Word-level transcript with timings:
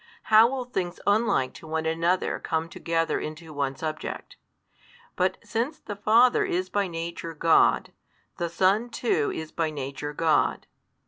How 0.33 0.47
will 0.49 0.65
things 0.65 0.99
unlike 1.05 1.53
to 1.53 1.67
one 1.67 1.85
another 1.85 2.39
come 2.39 2.69
together 2.69 3.19
into 3.19 3.53
one 3.53 3.75
subject? 3.75 4.35
But 5.15 5.37
since 5.43 5.77
the 5.77 5.95
Father 5.95 6.43
is 6.43 6.69
by 6.71 6.87
Nature 6.87 7.35
God, 7.35 7.91
the 8.37 8.49
Son 8.49 8.89
too 8.89 9.31
is 9.31 9.51
by 9.51 9.69
Nature 9.69 10.13
God. 10.13 10.65